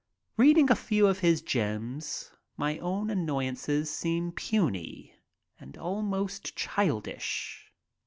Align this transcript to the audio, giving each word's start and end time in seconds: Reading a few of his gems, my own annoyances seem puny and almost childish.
Reading 0.35 0.71
a 0.71 0.75
few 0.75 1.05
of 1.05 1.19
his 1.19 1.43
gems, 1.43 2.31
my 2.57 2.79
own 2.79 3.11
annoyances 3.11 3.91
seem 3.93 4.31
puny 4.31 5.13
and 5.59 5.77
almost 5.77 6.55
childish. 6.55 7.71